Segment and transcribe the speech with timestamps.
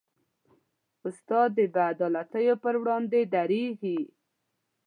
[1.07, 3.99] استاد د بېعدالتیو پر وړاندې دریږي.